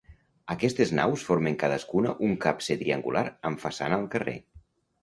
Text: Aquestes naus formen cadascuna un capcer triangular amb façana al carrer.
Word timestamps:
Aquestes 0.53 0.93
naus 0.99 1.25
formen 1.27 1.59
cadascuna 1.65 2.15
un 2.29 2.35
capcer 2.47 2.81
triangular 2.83 3.25
amb 3.53 3.65
façana 3.69 4.03
al 4.03 4.15
carrer. 4.17 4.41